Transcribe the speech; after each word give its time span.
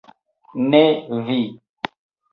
Ne 0.71 0.81
vi. 1.27 1.39